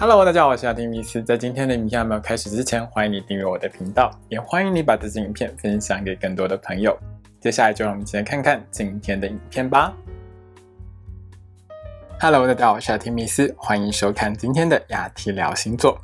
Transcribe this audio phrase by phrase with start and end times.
[0.00, 1.20] Hello，大家好，我是阿丁米斯。
[1.20, 6.96] 在今天的影片还没有开始之前，欢迎你订阅我的频道，也欢迎你把这支影片分享给更多的朋友。
[7.40, 9.92] 接下来就让我们一起来看看今天的影片吧。
[12.20, 16.00] Hello，大家好，我是阿丁米斯，欢迎收看今天的雅提聊星座。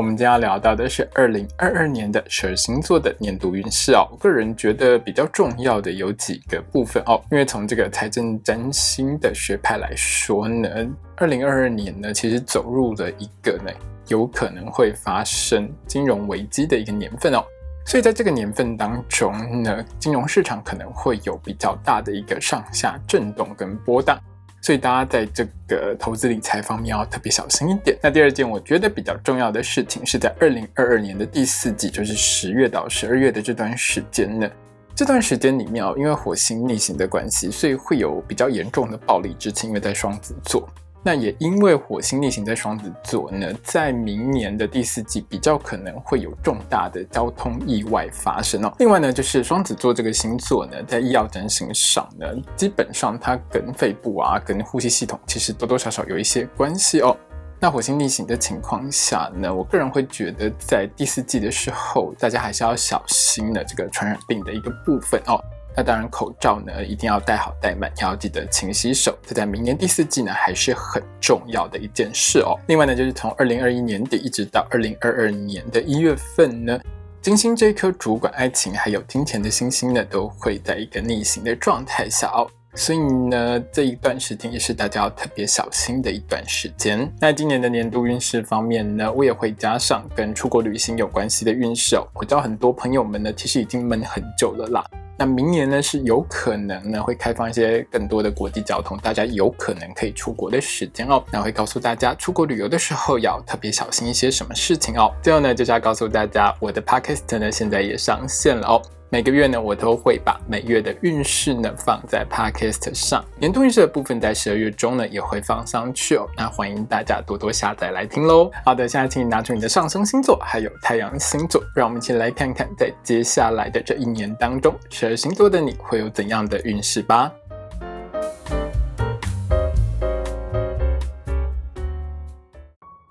[0.00, 4.08] 我们今天要聊到的是二零二二年的十二星座的年度运势哦。
[4.10, 10.70] 我个人觉得比较重要的有几个部分哦，因为从这个财政占星的学派来说呢，
[11.16, 13.70] 二零二二年呢其实走入了一个呢
[14.06, 17.44] 有可能会发生金融危机的一个年份哦。
[17.84, 24.18] 所以在这个年份当中呢，金融市场可能会有比较大的一个上下震动跟波荡。
[24.62, 27.96] 所以大家在这个投资理财方面要特别小心一点。
[28.02, 34.50] 那第二件我觉得比较重要的事情是在二零二二年的第四季，就是十月到十二月的这段时间呢。
[34.94, 40.68] 这段时间里面哦，因为火星逆行的关系，所以会有比较严重的暴力之情，因为在双子座。
[41.02, 48.72] 那也因为火星逆行在双子座呢，在明年的第四季比较可能会有重大的交通意外发生哦。
[48.78, 57.16] 另外呢，就是双子座这个星座呢，在医药整形上呢，基本上它跟肺部啊、跟呼吸系统其实多多少少有一些关系哦。
[57.58, 65.38] 那火星逆行的情况下呢，我个人会觉得在第四季的时候，大家还是要小心的这个传染病的一个部分哦。
[65.76, 69.16] 那当然，口罩呢一定要戴好戴满，要记得勤洗手。
[69.26, 72.58] 这在明年第四季呢还是很重要的一件事哦。
[72.66, 76.78] 另外呢，就是从二零二一年底一直到二零二二年的一月份呢，
[77.22, 82.48] 金星这颗主管爱情还有金钱的星星呢，都会在一个逆行的状态下哦。
[82.74, 87.12] 所以呢，这一段时间也是大家要特别小心的一段时间。
[87.20, 92.06] 那今年的年度运势方面呢，我也会加上跟出国旅行有关系的运势哦。
[92.14, 94.84] 我知道很多朋友们呢，其实已经闷很久了啦。
[95.20, 101.22] 那明年呢是有可能呢会开放一些更多的国际交通，大家有可能可以出国的时间哦。
[101.30, 105.12] 那会告诉大家出国旅游的时候要特别小心一些什么事情哦。
[105.22, 108.80] 最后呢就是要告诉大家，我的 podcast 呢现在也上线了哦。
[109.12, 116.28] 每个月呢，我都会把每月的运势呢放在 Podcast 上，年度运势的部分在十二月中呢也会放上去哦。
[116.36, 118.48] 那欢迎大家多多下载来听喽。
[118.64, 127.32] 好的，现在请你拿出你的上升星座还有太阳星座，让我们一起来看看在接下来的这一年当中，十二星座的你会有怎样的运势吧。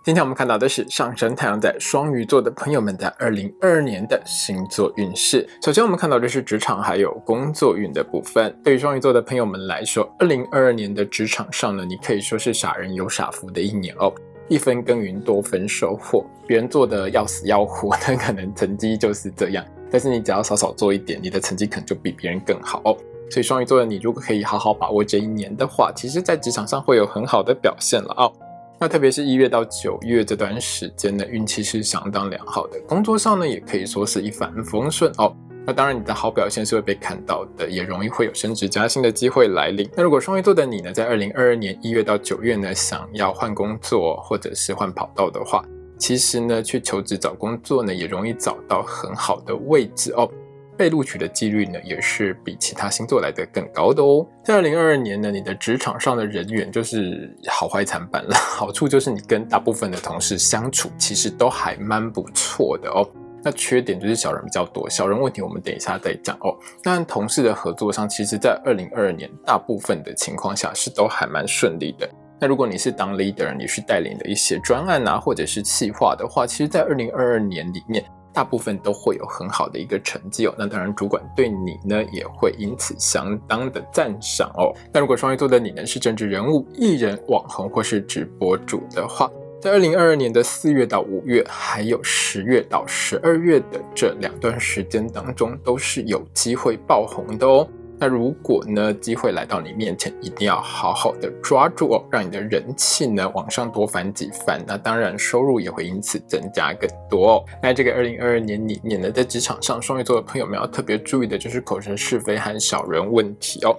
[0.10, 5.48] 今天我们看到的是上升太阳在双鱼座的朋友们在二零二二年的星座运势。
[5.64, 8.52] 首先，我们看到的是职场还有工作运的部分。
[8.64, 14.12] 对于双鱼座的朋友们来说，二零二二年的职场上呢，你可以说是傻人有傻福的一年哦。
[14.48, 19.64] 一分耕耘多分收获，别人做的要死要活，那可能成绩就是这样。
[19.92, 22.98] 但是你只要少少做一点，你的成绩可能就比别人更好哦。
[23.30, 28.34] 所以双鱼座的你，如果可以好好把握这一年的话，其实在职场上会有很好的表现了哦。
[28.82, 35.36] 那特别是一月到九月这段时间呢，运气是相当良好的，工作上呢也可以说是一帆风顺哦。
[35.66, 39.88] 那当然，你的好表现是会被看到的，也容易会有升职加薪的机会来临。
[39.98, 45.62] 那如果双鱼座的你呢，在二零二二年一月到九月呢，想要换工作或者是换跑道的话，
[45.98, 50.32] 其实呢，去求职找工作呢，也容易找到很好的位置哦。
[50.80, 54.26] 被录取的几率呢，也是比其他星座来的更高的哦。
[54.46, 58.34] 在二零二二年呢，你的职场上的人员就是好坏参半了。
[58.56, 63.06] 好处就是你跟大部分的同事相处，其实都还蛮不错的哦。
[63.44, 66.58] 那缺点就是小人比较多，小人问题我们等一下再讲哦。
[66.82, 72.10] 但同事的合作上，其实在二零二二年大部分的情况下是都还蛮顺利的。
[72.40, 78.02] 那如果你是当 leader，你是带领的一些专案啊，或者是企划的话，其实，在二零二二年里面。
[78.34, 84.74] 大部分都会有很好的一个成绩哦，那当然主管对你呢也会因此相当的赞赏哦。
[84.94, 89.30] 那如果双鱼座的你呢是政治人物、艺人、网红或是直播主的话，
[89.62, 97.68] 在二零二二年的四月到五月，还有十月到十二月的这两段时间当中，都是有机会爆红的哦。
[98.00, 104.64] 那如果呢，机会来到你面前，一定要好好的抓住哦，让你的人气呢往上多翻几番。
[104.66, 107.46] 那当然，收入也会因此增加更多哦。
[107.62, 113.76] 那这个二零二二年里面呢，在职场上，双鱼座的朋友们要特别注意的就是口舌是非和小人问题哦。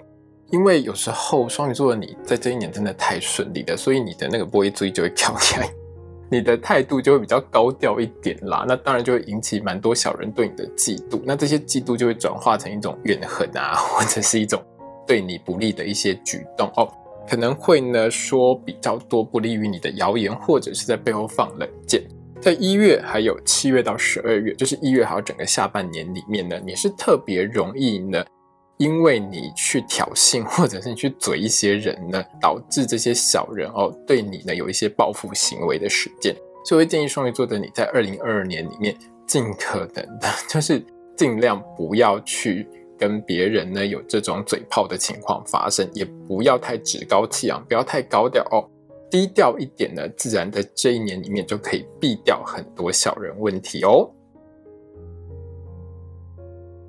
[0.51, 5.67] 因为有时候双鱼座的你在这一年真的太顺利了，所以你的那个波一追就会跳起来。
[6.31, 14.63] 你的态度就会比较高调一点啦，那当然就会引起蛮多小人对你的嫉妒，那这些嫉妒就会转化成一种怨恨啊， 或者是一种
[15.07, 16.89] 对你不利的一些举动哦，
[17.29, 22.01] 可能会呢说比较多不利于你的谣言，或者是在背后放冷箭。
[22.41, 28.25] 在一月还有七月到十二月，就是一月还有整个下半年里面呢，你是特别容易呢。
[28.81, 36.35] 因为你去挑衅， 或者是你去嘴一些人呢，导致这些小人哦对你呢有一些报复行为的事件。
[36.65, 38.97] 所以建议双鱼座的你在二零二二年里面，
[39.27, 40.83] 尽可能的就是
[41.15, 42.67] 尽量不要去
[42.99, 48.65] 跟别人呢有这种嘴炮的情况发生，也不要太趾高气扬，不要太高调哦，
[49.11, 54.11] 低调一点呢，自然在这一年里面就可以避掉很多小人问题哦。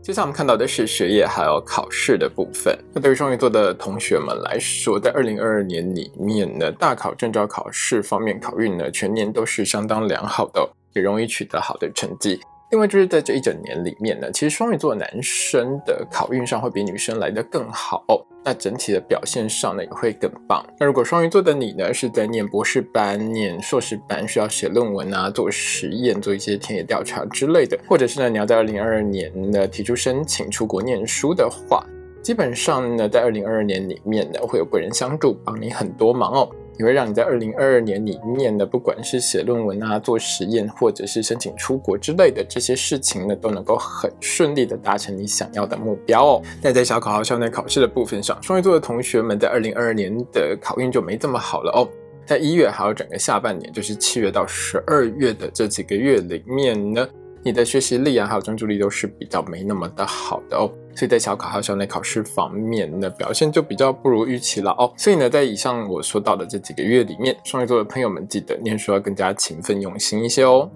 [0.01, 2.75] 接下来我们看到的是学业还有考试的部分。
[2.91, 12.41] 那对于双鱼座的同学们来说，在二零二二年里面呢，大考、证照考试方面考运呢，全年都是相当良好的，也容易取得好的成绩。
[12.71, 18.03] 另外就是在这一整年里面呢，其实双鱼座男生的考运上会比女生来得更好。
[18.43, 20.65] 那整体的表现上呢，也会更棒。
[20.79, 31.85] 那如果双鱼座的你呢，是在念博士班、念硕士班，需要写论文啊、做实验、做一些田野调查之类的，或者是呢，你要在二零二二年呢提出申请出国念书的话，
[32.23, 36.49] 基本上呢，在二零二二年里面呢，会有贵人相助，帮你很多忙哦。
[36.81, 46.41] 也会让你在二零二二年里面呢，不管是写论文啊、做实验，或者是申请出国之类的这些事情呢，都能够很顺利的达成你想要的目标哦。
[46.59, 51.87] 那在小考号校内考试的部分上，双鱼座的同学们在二零二二年的考运就没这么好了哦。
[52.25, 57.07] 在一月还有整个下半年，就是七月到十二月的这几个月里面呢。
[57.43, 64.91] 你的学习力啊，还有专注力都是比较没那么的好的哦，所以在小考还有校内考试方面呢，表现就比较不如预期了哦。
[64.97, 70.69] 所以呢，在以上我说到的这几个月里面，双鱼座的朋友们记得念书要更加勤奋用心一些哦。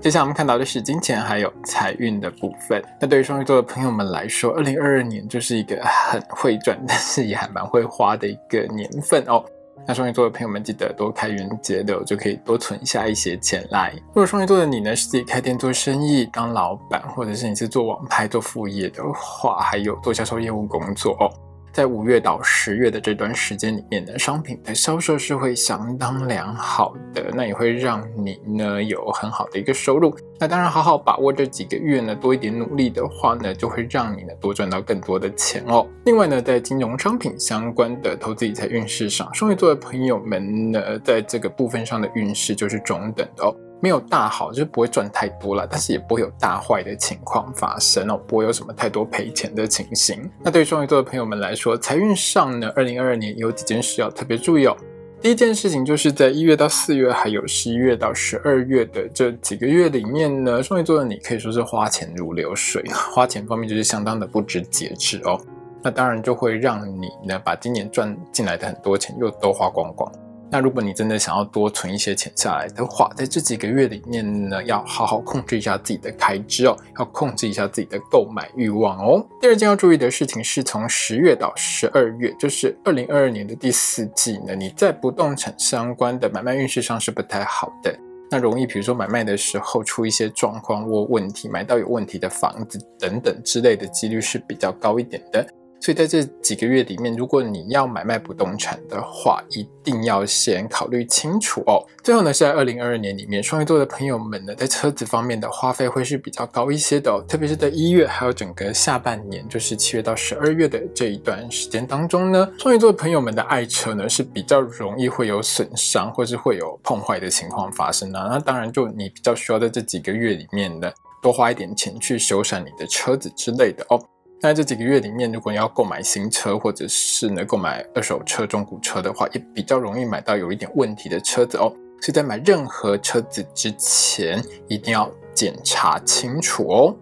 [0.00, 2.82] 接下来我们看到的是金钱还有财运的部分。
[3.00, 9.44] 那对于双鱼座的朋友们来说，二零二二年就是一个很会赚，但是也还蛮会花的一个年份哦。
[9.86, 13.92] 那双鱼座的朋友们，记得多开源节流，就可以多存下一些钱来。
[14.08, 21.26] 如果双鱼座的你呢，是自己开店做生意、当老板，或者是你是做网拍、做副业的话，还有做销售业务工作哦。
[21.72, 30.14] 在五月到十月的这段时间里面呢，商品的销售是会相当良好的，那也会让你呢有很好的一个收入。
[30.38, 35.86] 那当然，好好把握这几个月呢，多一点努力的话呢，就会让你呢多赚到更多的钱哦。
[36.04, 43.56] 另外呢，在金融商品相关的投资理财运势上，双鱼座的朋友们呢，在这个部分上的运势就是中等的哦。
[43.82, 50.30] 没有大好，就是不会赚太多了，但是也不会有大坏的情况发生哦，不会有什么太多赔钱的情形。
[50.40, 54.76] 那对于双鱼座的朋友们来说，财运上呢，二零二二年有几件事要特别注意哦。
[55.20, 65.40] 第一件事情就是在一月到四月，还有十一月到十二月的这几个月里面呢，双鱼座的你可以说是花钱如流水，花钱方面就是相当的不知节制哦。
[65.82, 70.12] 那当然就会让你呢，把今年赚进来的很多钱又都花光光。
[70.52, 79.26] 那如果你真的想要多存一些钱下来的话，在这几个月里面呢，要好好控制一下自己的开支哦，要控制一下自己的购买欲望哦。
[79.40, 87.98] 第二件要注意的事情是从十月到十二月，就是二零二二年的第四季呢，你在不动产相关的买卖运势上是不太好的，
[88.30, 95.46] 那容易比如说买卖的时候出一些状况或问题，买到有问题的房子等等之类的几率是比较高一点的。
[95.82, 101.82] 所以在这几个月里面，如果你要买卖不动产的话，一定要先考虑清楚哦。
[102.04, 107.20] 最后呢，是在二零二二年里面，双鱼座的朋友们呢，在车子方面的花费会是比较高一些的哦。
[107.26, 118.28] 特别是在一月还有整个下半年，就是七月到十二月的这一段时间当中呢，双鱼座的朋友们的爱车呢是比较容易会有损伤或是会有碰坏的情况发生啊。
[118.30, 120.88] 那当然，就你比较需要在这几个月里面呢，
[121.20, 124.00] 多花一点钱去修缮你的车子之类的哦。
[124.44, 131.72] 那这几个月里面，如果你要购买新车，或者是呢购买二手车、中古车的话，也比较容易买到有一点问题的车子哦。
[132.00, 136.96] 所以在买任何车子之前，一定要检查清楚哦。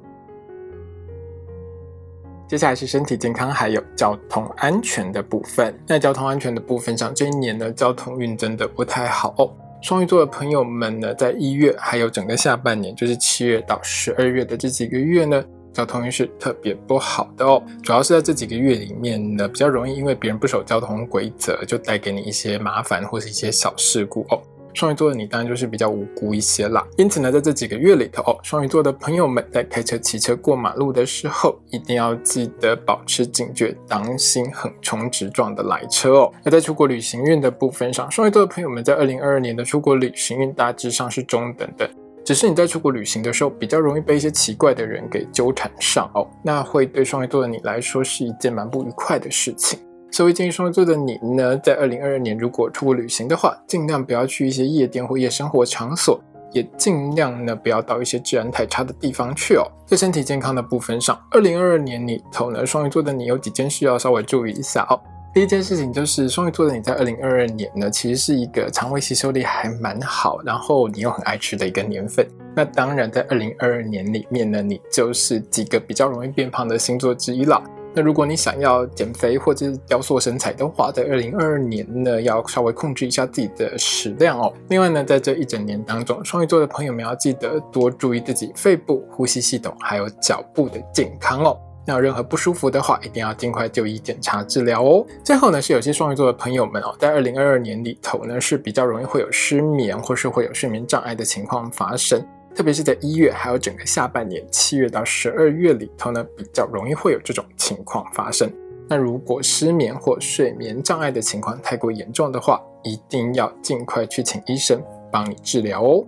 [2.46, 5.74] 接下来是身体健康还有交通安全的部分。
[5.86, 9.50] 那交通安全的部分上，这一年呢交通运真的不太好哦。
[9.80, 15.42] 双鱼座的朋友们呢，在一月还有整个下半年，就是七月到十二月的这几个月呢。
[15.72, 24.40] 交通运势特别不好的哦，主要是在这几个月里面呢，比较容易因为别人不守交通规则，就带给你一些麻烦或是一些小事故哦。
[24.72, 26.86] 双鱼座的你当然就是比较无辜一些啦。
[26.96, 36.32] 因此呢，在这几个月里头哦，双鱼座的朋友们在开车、骑车过马路的时候，一定要记得保持警觉，当心横冲直撞的来车哦。
[36.44, 41.90] 那在出国旅行运的部分上，双鱼座的朋友们在二零二二年的出国旅行运大致上是中等的。
[42.30, 49.80] 只是你在出国旅行的时候，比较容易被一些奇怪的人给纠缠上哦，那会对双鱼座的你来说是一件蛮不愉快的事情。
[50.12, 56.20] 所以建议双鱼座的你呢，在二零二二年如果出国旅行的话，尽量不要去一些夜店或夜生活场所，
[56.52, 59.66] 也尽量呢不要到一些治安太差的地方去哦。
[59.84, 64.94] 在身体健康的部分上，二零二二年里头呢，双鱼座的你有几件事要稍微注意一下哦。
[65.32, 72.26] 第一件事情就是双鱼座的你在二零二二年呢，其实是一个肠胃吸收力还蛮好，然后你又很爱吃的一个年份。
[72.56, 77.62] 那当然，在二零二二年里面呢，你就是几个比较容易变胖的星座之一了。
[77.94, 84.52] 那如果你想要减肥或者是雕塑身材的话，在二零二二年呢，要稍微控制一下自己的食量哦。
[84.68, 91.56] 另外呢，在这一整年当中，双鱼座的朋友们要记得多注意自己肺部、呼吸系统还有脚部的健康哦。
[91.86, 95.04] 那有任何不舒服的话，一定要尽快就医检查治疗哦。
[95.24, 108.50] 最后呢，是有些双鱼座的朋友们哦，在二零二二年里头呢，是比较容易会有失眠或是会有睡眠障碍的情况发生，特别是在一月还有整个下半年七月到十二月里头呢，比较容易会有这种情况发生。
[108.88, 114.82] 那如果失眠或睡眠障碍的情况太过严重的话，一定要尽快去请医生
[115.12, 116.04] 帮你治疗哦。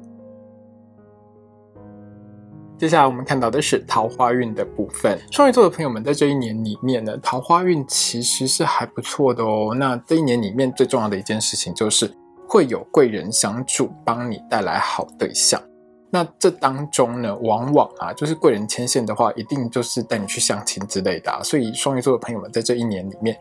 [2.82, 5.16] 接下来我们看到的是桃花运的部分。
[5.30, 9.72] 双鱼座的朋友们在这一年里面呢，桃花运其实是还不错的哦。
[9.72, 12.12] 那这一年里面最重要的一件事情就是
[12.48, 15.62] 会有贵人相助，帮你带来好对象。
[16.10, 21.40] 那这当中呢，往往啊，就是贵人牵线的话，一定就是带你去相亲之类的。
[21.44, 23.38] 所以双鱼座的朋友们在这一年里面。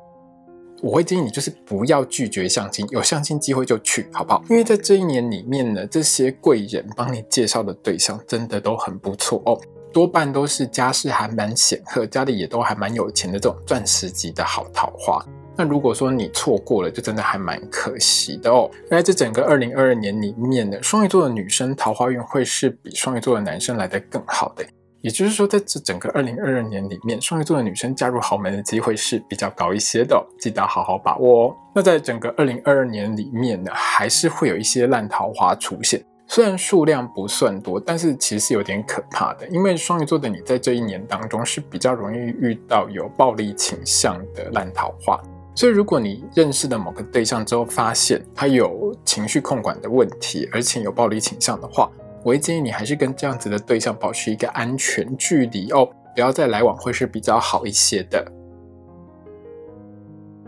[0.81, 4.43] 我会建议你就是不要拒绝相亲，有相亲机会就去，好不好？
[4.49, 9.59] 因为在这一年里面呢，这些贵人帮你介绍的对象真的都很不错哦，
[9.93, 15.23] 多半都是家世还蛮显赫，家里也都还蛮有钱的这种钻石级的好桃花。
[15.55, 18.71] 那如果说你错过了，就真的还蛮可惜的哦。
[18.89, 24.65] 在这整个二零二二年里面呢，双鱼座的女生桃花运会是比双鱼座的男生来的更好的。
[25.01, 31.55] 也就是说，在这整个二零二二年里面，双鱼座的女生嫁入豪门的机会是比较高一些的，记得好好把握哦。
[31.73, 39.47] 那在整个二零二二年里面呢，还是会有一些烂桃花出现，虽然数量不算多，但是其实是有点可怕的。
[39.47, 45.19] 因为双鱼座的你在这一年当中是比较容易遇到有暴力倾向的烂桃花，
[45.55, 51.89] 所以如果你认识的某个对象之后发现他有情绪控管的问题，而且有暴力倾向的话，
[52.23, 55.85] 我会建议你还是跟这样子的对象保持一个安全距离哦，
[56.15, 58.23] 不要再来往会是比较好一些的。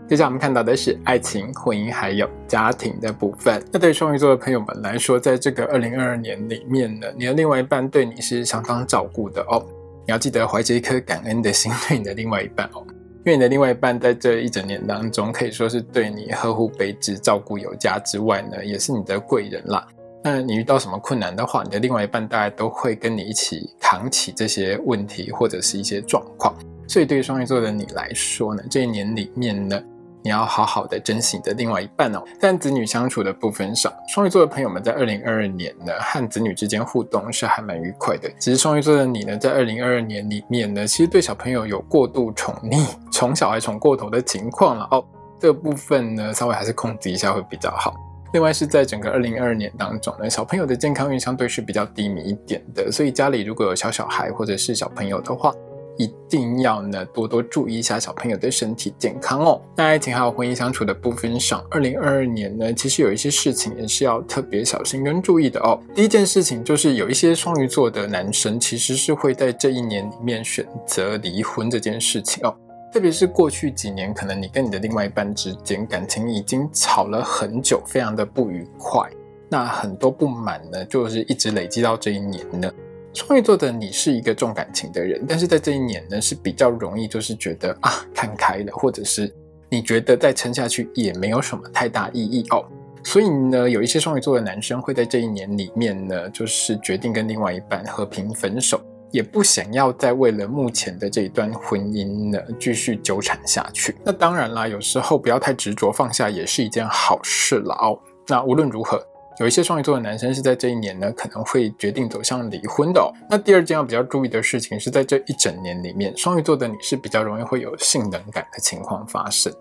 [0.06, 3.64] 接下来我们看到的是爱情、婚姻还有家庭的部分。
[3.72, 9.64] 那对双鱼座的朋友们来说，在这个二零二二年里面呢，你的另外一半对你是相当照顾的哦。
[10.06, 12.84] 你要记得怀着一颗感恩的心对你的另外一半哦，
[13.24, 19.88] 因为你的另外一半在这一整年当中可以说是对你呵护备至、照顾有加之外呢，也是你的贵人啦。
[20.26, 26.54] 那你遇到什么困难的话，你的另外一半大概都会跟你一起扛起这些问题或者是一些状况。
[26.88, 29.78] 所以对于双鱼座的你来说呢，这一年里面呢，
[30.22, 32.24] 你要好好的珍惜你的另外一半哦。
[32.40, 38.30] 在子女相处的部分上，双鱼座的朋友们在二零二二年呢，和子女之间互动是还蛮愉快的。
[38.40, 45.04] 只是双鱼座的你呢，在二零二二年里面呢，其实对小朋友有过度宠溺、宠小孩宠过头的情况了哦。
[45.38, 47.94] 这个部分呢，稍微还是控制一下会比较好。
[48.34, 55.54] 另外是在整个二零二二年当中呢，小朋友的健康运相对是比较低迷一点的，所以家里如果有小小孩或者是小朋友的话，
[55.96, 59.62] 一定要呢多多注意一下小朋友的身体健康哦。
[59.76, 65.80] 那爱情还有婚姻相处的部分上，二零二二年呢，其实有一些事情也是要特别小心跟注意的哦。
[65.94, 72.52] 第一件事情就是有一些双鱼座的男生其实是会在这一年里面选择离婚这件事情哦。
[72.94, 79.10] 特别是过去几年，可能你跟你的另外一半之间感情已经吵了很久，非常的不愉快。
[79.48, 82.72] 那很多不满呢，就是一直累积到这一年呢。
[83.12, 89.28] 双鱼座的你是一个重感情的人，但是在这一年呢，是比较容易就是觉得啊看开了，或者是
[89.68, 92.64] 你觉得再撑下去也没有什么太大意义哦。
[93.02, 98.80] 所以呢，有一些双鱼座的男生会在这一年里面呢，就是决定跟另外一半和平分手。
[99.14, 103.94] 也不想要再为了目前的这一段婚姻呢继续纠缠下去。
[104.04, 107.96] 那当然啦，有时候不要太执着，放下也是一件好事了哦。
[108.26, 109.00] 那无论如何，
[109.38, 113.08] 有一些双鱼座的男生是在这一年呢可能会决定走向离婚的。
[113.30, 119.54] 那第二件要比较注意的事情是在这一整年里面，双鱼座的你是比较容易会有性冷感的情况发生。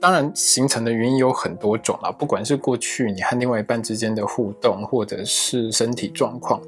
[0.00, 6.60] 当然，形成的原因有很多种啦，不管是过去你和另外一半之间的互动，或者是身体状况。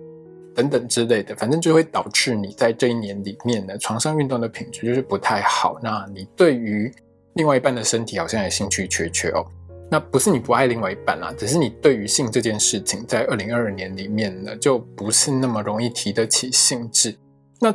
[0.61, 5.79] 等等之类的，反正就会导致你在这一年里面呢，床上运动的品质就是不太好。
[5.83, 6.93] 那你对于
[7.35, 9.47] 另外一半的身体好像也兴趣缺缺哦。
[9.91, 17.17] 那不是你不爱另外一半啦，只是你对于性这件事情，在二零二二年里面呢，就不是那么容易提得起兴致。
[17.59, 17.75] 那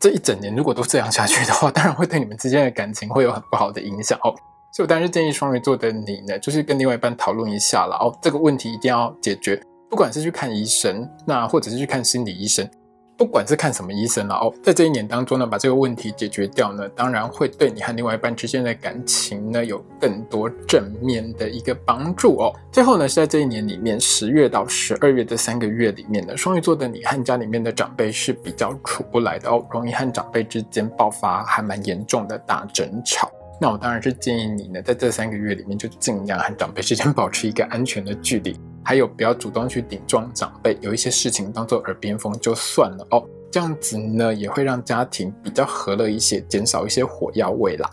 [0.00, 4.34] 这一整年如果都这样下去的话，当然会对你们之间的感情会有很不好的影响哦。
[4.74, 9.62] 所以我当然是建议双鱼座的你呢，就是跟另外一半讨论一下了哦，这个问题一定要解决。
[9.92, 12.66] 不管是去看医生，那或者是去看心理医生。
[13.14, 22.50] 不管是看什么医生了哦，在这一年当中呢，把这个问题解决掉呢，当然会对你和另外一半之间的感情呢有更多正面的一个帮助哦。
[22.72, 33.30] 最后呢，是在这一年里面，十月到十二月的三个月里面呢，双鱼座的你和家里面的长辈是比较处不来的哦，容易和长辈之间爆发还蛮严重的大争吵。
[33.60, 38.58] 那我当然是建议你呢，在这三个月里面就尽量和长辈之间 保持一个安全的距离。
[38.84, 43.24] 还有，不要主动去顶撞长辈，有一些事情当做耳边风就算了哦。
[43.50, 47.88] 这样子呢，也会让家庭比较和乐一些，减少一些火药味啦。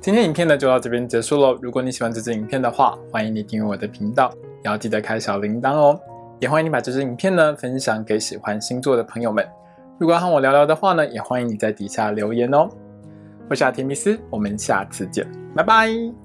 [0.00, 1.56] 今天影片呢就到这边结束喽。
[1.62, 4.32] 如果你喜欢这支影片的话，欢迎你订阅我的频道，
[4.64, 6.00] 也要记得开小铃铛哦。
[6.40, 9.46] 也欢迎你把这支影片呢分享给喜欢星座的朋友们。
[10.00, 12.68] 如果要和我聊聊的话呢，也欢迎你在底下留言哦。
[13.52, 16.21] 我是阿提米斯，我们下次见，拜拜。